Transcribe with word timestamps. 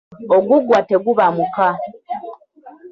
Oguggwa 0.35 0.77
teguba 0.89 1.25
muka. 1.37 1.69